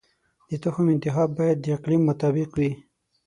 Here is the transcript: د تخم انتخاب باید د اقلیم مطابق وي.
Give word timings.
د 0.49 0.51
تخم 0.63 0.85
انتخاب 0.95 1.29
باید 1.39 1.57
د 1.61 1.65
اقلیم 1.77 2.01
مطابق 2.09 2.49
وي. 2.59 2.71